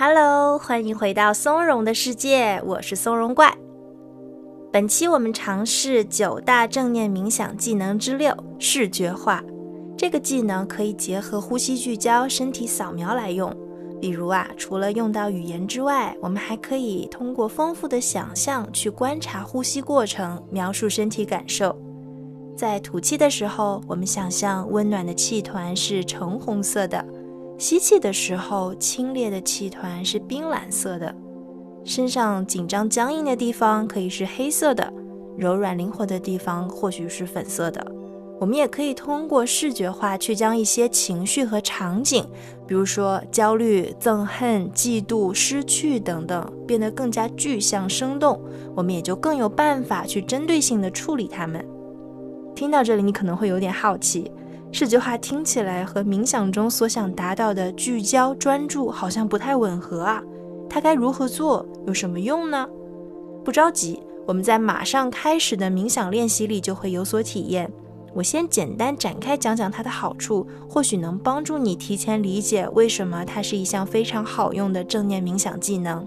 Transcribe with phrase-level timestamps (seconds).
[0.00, 3.52] Hello，欢迎回到松茸的世界，我是松茸怪。
[4.72, 9.42] 本期我们尝试九大正念冥想技能之六——视觉化。
[9.96, 13.52] 这个技能可以结合呼吸聚焦、身体扫描来用。
[14.00, 21.76] 比如啊，除了用到语言之外，我们还可以通过丰富的想象去观察呼吸过程，描述身体感受。
[22.56, 27.04] 在吐气的时候，我们想象温暖的气团是橙红色的；
[27.58, 31.12] 吸气的时候，清冽的气团是冰蓝色的。
[31.84, 34.92] 身上紧张僵硬的地方可以是黑色的，
[35.36, 37.84] 柔软灵活的地方或许是粉色的。
[38.38, 42.24] 我们也可以通过视觉化去将一些情绪和场景，
[42.64, 48.40] 比如说焦虑、憎恨、嫉妒、失去等等，变得更加具象生动。
[48.76, 51.66] 我们也就更有办法去针对性的处理它们。
[52.54, 54.30] 听到这里，你可能会有点好奇，
[54.70, 60.22] 这句话听起来和冥想中所想达到的聚焦专注好像不太吻合啊。
[60.68, 61.66] 它该如何做？
[61.86, 62.68] 有什么用呢？
[63.44, 67.70] 不着急，我们在马上开始的冥想练习里就会有所体验。
[68.14, 76.06] 我先简单展开讲讲它的好处，或许能帮助你提前理解为什么它是一项非常好用的正念冥想技能。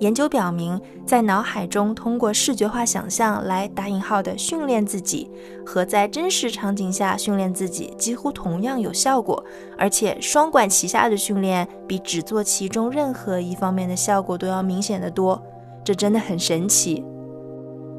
[0.00, 5.30] 研究表明，在脑海中通过视觉化想象来打引号的训练自己，
[5.64, 9.44] 和在真实场景下训练自己几乎同样有效果，
[9.76, 15.40] 而且双管齐下的训练比只做其中任何一方面的效果都要明显的多。
[15.84, 17.04] 这真的很神奇。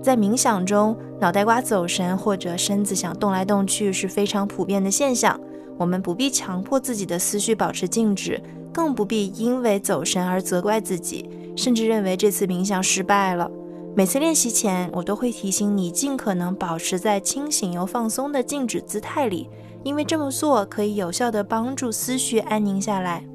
[0.02, 5.40] 在冥想中，脑袋瓜走神或者身子想动来动去是非常普遍的现象。
[5.78, 8.42] 我们不必强迫自己的思绪保持静止，
[8.74, 13.50] 更不必因为走神而责怪自己，甚至认为这次冥想失败了。
[13.96, 19.50] 每次练习前，我都会提醒你尽可能保持在清醒又放松的静止姿态里，
[19.84, 23.26] 因为这么做可以有效地帮助思绪安宁下来。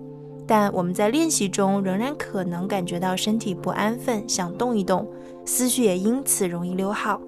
[0.47, 5.07] 但我们在练习中仍然可能感觉到身体不安分，想动一动。
[5.45, 7.21] 思绪也因此容易溜号。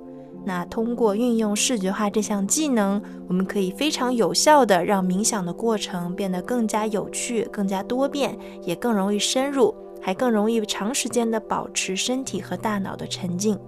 [0.45, 9.75] 那通过运用视觉化这项技能，我们可以非常有效地让冥想的过程变得更加有趣、更加多变，也更容易深入，
[10.09, 13.59] 还更容易长时间的保持身体和大脑的沉静。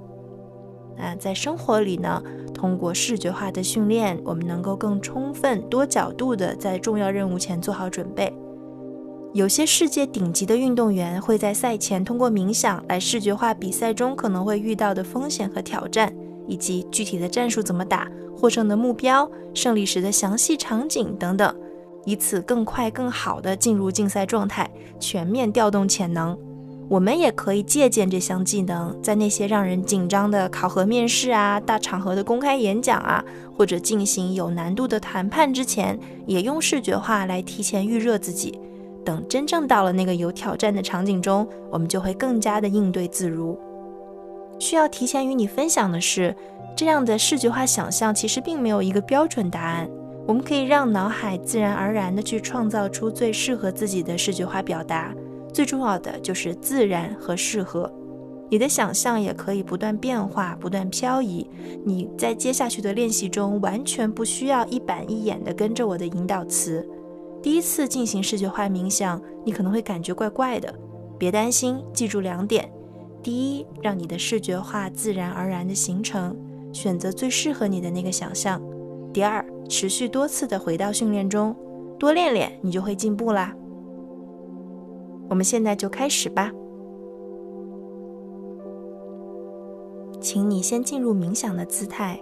[0.96, 2.22] 那在生活里呢？
[2.54, 8.32] 通过视觉化的训练，我们能够更充分、多角度的在重要任务前做好准备。
[9.34, 16.10] 有些世界顶级的运动员会在赛前通过冥想来视觉化比赛中可能会遇到的风险和挑战，
[16.46, 21.54] 以及具体的战术怎么打、获胜的目标、胜利时的详细场景等等，
[22.04, 24.68] 以此更快、更好地进入竞赛状态，
[24.98, 26.36] 全面调动潜能。
[26.88, 33.24] 我们也可以借鉴这项技能，在那些让人紧张的考核面试啊、大场合的公开演讲啊，
[33.56, 35.96] 或者进行有难度的谈判之前，
[36.26, 38.58] 也用视觉化来提前预热自己。
[39.04, 43.56] 等真正到了那个有挑战的场景中，我们就会更加的应对自如。
[44.58, 46.34] 需要提前与你分享的是，
[46.76, 49.88] 这样的视觉化想象其实并没有一个标准答案。
[50.26, 55.14] 我们可以让脑海自然而然地去创造出最适合自己的视觉化表达。
[55.52, 57.92] 最重要的就是自然和适合。
[58.48, 61.48] 你的想象也可以不断变化、不断漂移。
[61.84, 66.84] 你在接下去的练习中，完全不需要一板一眼地跟着我的引导词。
[67.42, 70.74] 第一次进行视觉化冥想，你可能会感觉怪怪的，
[71.16, 72.70] 别担心，记住两点：
[73.22, 76.36] 第一，让你的视觉化自然而然地形成，
[76.72, 78.60] 选择最适合你的那个想象；
[79.12, 81.54] 第二，持续多次的回到训练中，
[81.98, 83.54] 多练练，你就会进步啦。
[85.28, 86.52] 我们现在就开始吧，
[90.20, 92.20] 请你先进入冥想的姿态，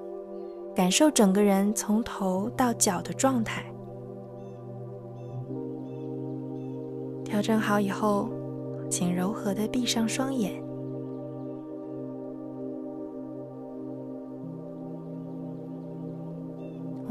[0.75, 3.65] 感受整个人从头到脚的状态。
[7.25, 8.31] 调整好以后，
[8.89, 10.63] 请柔和的闭上双眼。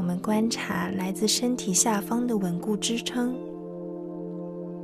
[0.08, 3.36] 我们观察来自身体下方的稳固支撑，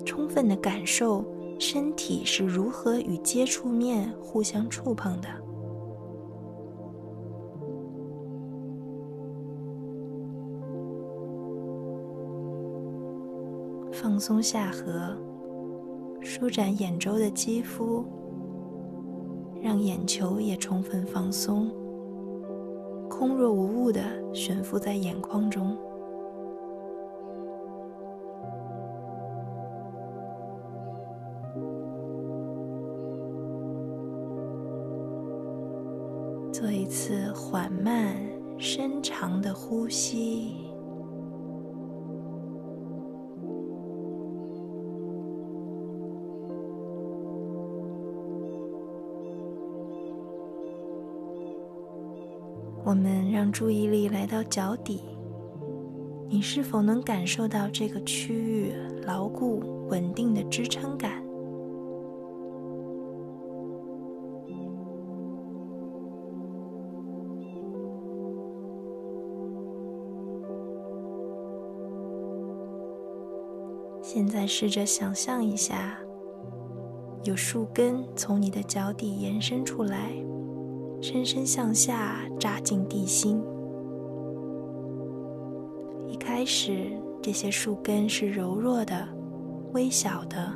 [0.05, 1.25] 充分的感受
[1.59, 5.29] 身体是如何与接触面互相触碰的。
[13.91, 15.17] 放松下颌，
[16.21, 18.05] 舒展眼周的肌肤，
[19.63, 21.71] 让眼球也充分放松，
[23.17, 24.03] 空若无物的
[24.35, 25.79] 悬浮在眼眶中。
[36.53, 38.17] 做一次缓慢、
[38.59, 40.64] 深长的呼吸。
[52.85, 55.01] 我们让注意力来到脚底，
[56.29, 58.73] 你是否能感受到这个区域
[59.07, 61.25] 牢固、稳定的支撑感？
[74.03, 75.99] 现在试着想象一下，
[77.23, 80.13] 有树根从你的脚底延伸出来，
[81.07, 83.39] 深深向下扎进地心。
[86.09, 86.91] 一开始，
[87.21, 89.07] 这些树根是柔弱的、
[89.75, 90.51] 微小的，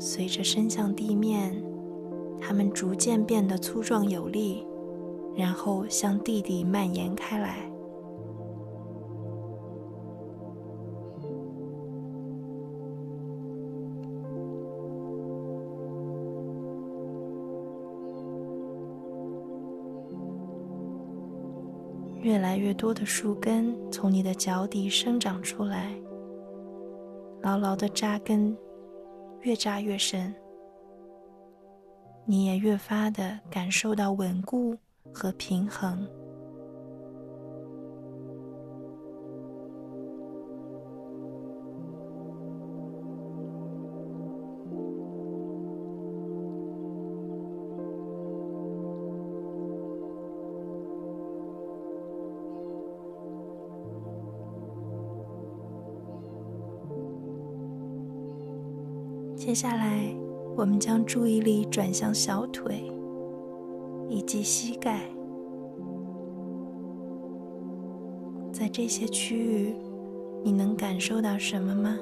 [0.00, 1.62] 随着伸向地面，
[2.40, 4.66] 它们逐渐变得粗壮有力，
[5.36, 7.70] 然后向地底蔓延开来。
[22.26, 25.94] 越来越多的树根从你的脚底生长出来，
[27.40, 28.56] 牢牢的扎根，
[29.42, 30.34] 越扎越深。
[32.24, 34.76] 你也越发的感受到稳固
[35.14, 36.04] 和平衡。
[59.46, 60.12] 接下来，
[60.56, 62.82] 我们将注意力转向小腿
[64.08, 65.08] 以及膝盖，
[68.50, 69.76] 在这些区域，
[70.42, 71.96] 你能感受到什么吗？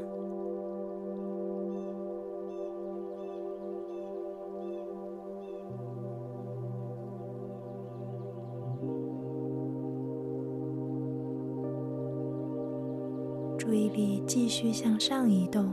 [13.58, 15.68] 注意力继续向上移动。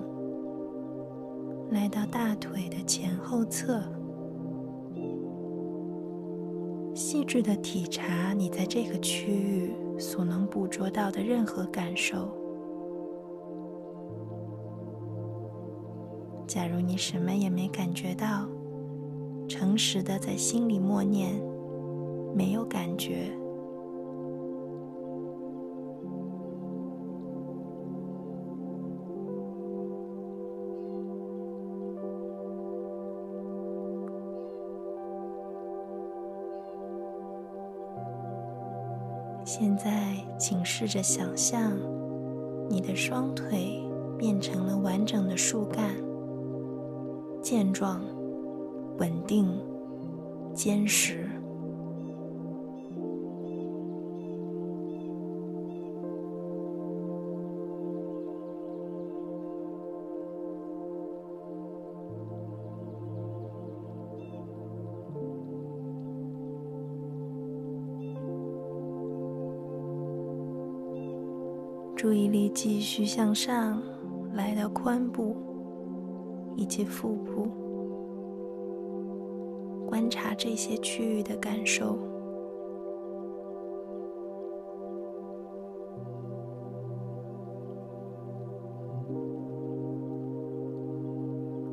[1.71, 3.81] 来到大腿的前后侧，
[6.94, 12.29] 细致的体察你在这个区域所能捕捉到的任何感受。
[16.45, 18.45] 假如你什么也没感觉到，
[19.47, 21.41] 诚实的在心里默念
[22.35, 23.31] “没有感觉”。
[39.44, 41.74] 现在，请试着想象，
[42.70, 43.84] 你的双腿
[44.18, 45.96] 变成了完整的树干，
[47.42, 48.04] 健壮、
[48.98, 49.50] 稳定、
[50.54, 51.31] 坚实。
[72.01, 73.80] 注意力继续向上，
[74.33, 75.35] 来到髋部
[76.56, 77.47] 以及腹部，
[79.87, 81.99] 观察这些区域的感受。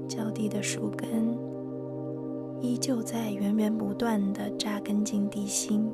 [0.06, 1.34] 脚底的树根
[2.60, 5.90] 依旧在源源不断的扎根进地心。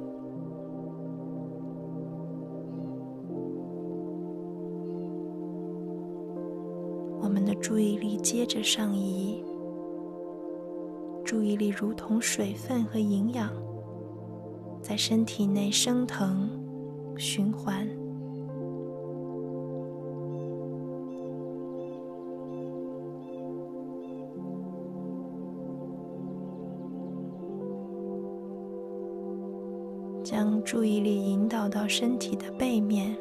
[7.74, 9.42] 注意力接着上移，
[11.24, 13.50] 注意力如同水分和营养，
[14.80, 16.48] 在身体内升腾、
[17.16, 17.84] 循环，
[30.22, 33.16] 将注意力引导到身体的背面。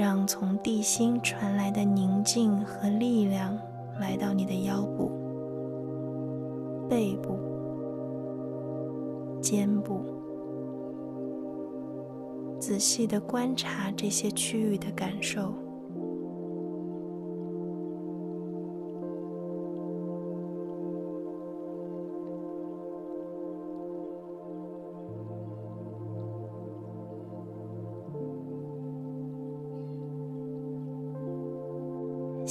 [0.00, 3.54] 让从地心传来的宁静和力量
[4.00, 5.12] 来到你的腰部、
[6.88, 7.38] 背部、
[9.42, 10.00] 肩部，
[12.58, 15.52] 仔细的观察这些区域的感受。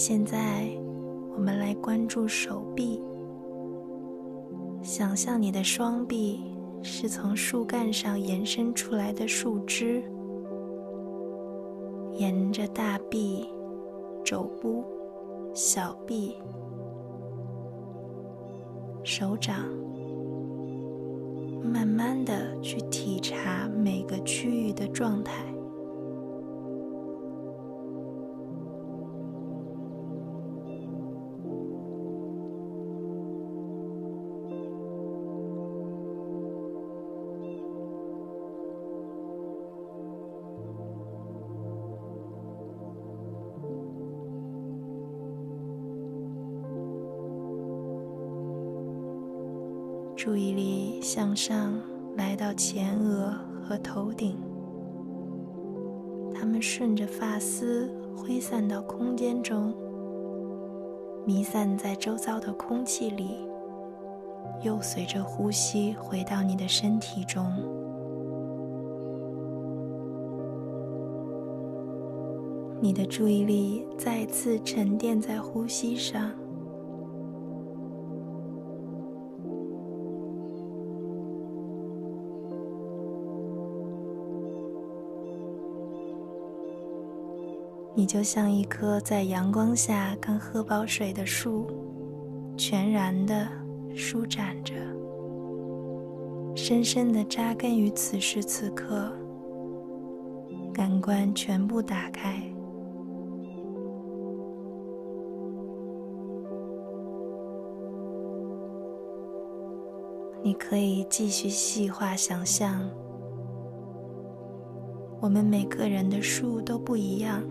[0.02, 0.66] 现在，
[1.36, 3.04] 我们来关注手臂。
[4.82, 6.40] 想象你的双臂
[6.82, 10.02] 是从树干上延伸出来的树枝，
[12.14, 13.50] 沿着大臂、
[14.24, 14.86] 肘部、
[15.54, 16.38] 小臂、
[19.04, 19.66] 手掌，
[21.62, 25.44] 慢慢的去体察每个区域的状态。
[50.22, 51.74] 注意力向上，
[52.18, 53.34] 来到前额
[53.64, 54.36] 和头顶，
[56.36, 59.74] 它们顺着发丝挥散到空间中，
[61.26, 63.48] 弥散在周遭的空气里，
[64.62, 67.46] 又随着呼吸回到你的身体中。
[72.82, 76.30] 你的注意力再次沉淀在呼吸上。
[88.00, 91.68] 你就像一棵在阳光下刚喝饱水的树，
[92.56, 93.46] 全然的
[93.94, 94.74] 舒展着，
[96.56, 99.12] 深深的扎根于此时此刻，
[100.74, 102.42] 感官全部打开。
[110.42, 112.80] 你可以继续细化想象，
[115.20, 117.44] 我们每个人的树都不一样。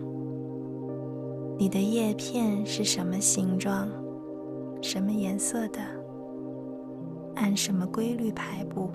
[1.59, 3.89] 你的叶片是什么形状、
[4.81, 5.81] 什么颜色的？
[7.35, 8.89] 按什么规律排布？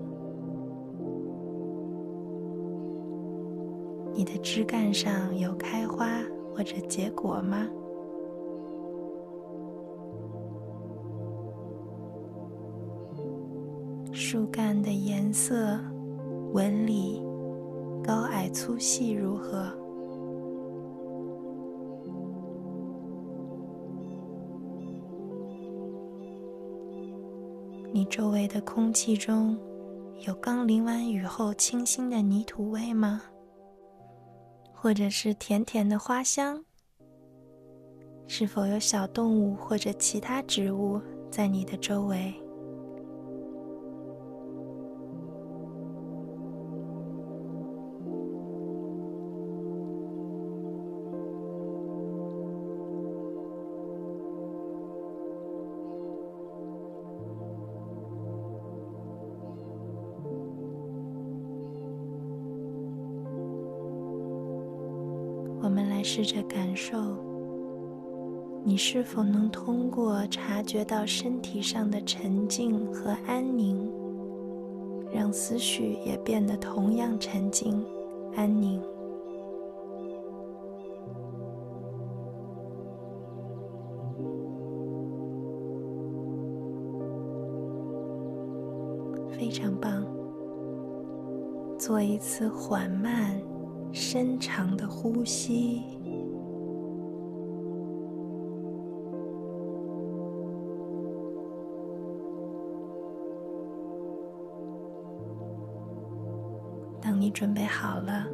[4.14, 6.09] 你的枝干上有开花
[6.54, 7.68] 或者结果吗？
[14.11, 15.78] 树干的颜色、
[16.54, 17.23] 纹理、
[18.02, 19.71] 高矮粗细如何？
[27.95, 29.57] 你周围的空气中
[30.27, 33.23] 有刚淋完雨后清新的泥土味吗？
[34.73, 36.65] 或者是甜甜的花香？
[38.27, 42.35] 是否有小动物或者其他植物在你的周围？
[65.75, 66.97] 我们来试着感受，
[68.62, 73.90] 你是否能通过察觉到身体上的沉静和安宁，
[75.12, 77.85] 让思绪也变得同样沉静、
[78.37, 78.81] 安宁。
[89.37, 90.07] 非常棒，
[91.76, 93.44] 做一次缓慢。
[93.95, 95.81] 深长的呼吸。
[107.01, 108.27] 当你准备好了，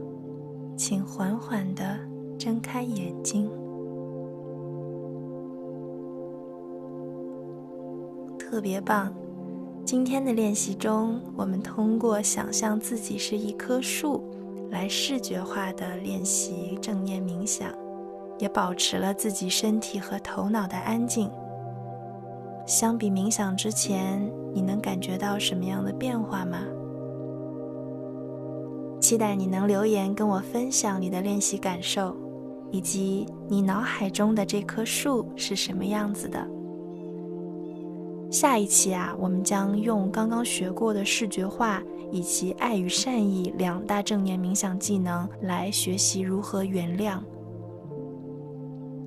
[0.78, 1.98] 请缓缓的
[2.38, 3.50] 睁开眼睛。
[8.38, 9.12] 特别棒！
[9.84, 14.22] 今天的练习中，我们通过想象自己是一棵树。
[14.70, 17.68] 来视觉化的练习正念冥想，
[18.38, 21.30] 也保持了自己身体和头脑的安静。
[22.66, 24.22] 相比冥想之前，
[24.54, 26.58] 你能感觉到什么样的变化吗？
[29.00, 32.14] 期待你能留言跟我分享你的练习感受，
[32.70, 36.46] 以及你脑海中的这棵树是什么样子的。
[38.30, 41.82] 下一期啊，我们将用刚刚学过的视觉化。
[42.10, 47.20] 以及爱与善意两大正念冥想技能来学习如何原谅。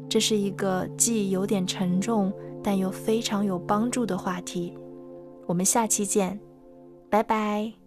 [0.10, 2.31] 这是一个既有点沉重，
[2.63, 4.74] 但又非常有帮助的话题。
[5.48, 6.39] 我们下期见，
[7.10, 7.82] 拜拜。